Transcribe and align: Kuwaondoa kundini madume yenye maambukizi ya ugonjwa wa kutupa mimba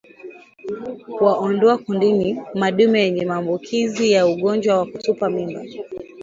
Kuwaondoa 1.15 1.77
kundini 1.77 2.41
madume 2.55 3.01
yenye 3.03 3.25
maambukizi 3.25 4.11
ya 4.11 4.27
ugonjwa 4.27 4.77
wa 4.77 4.85
kutupa 4.85 5.29
mimba 5.29 5.61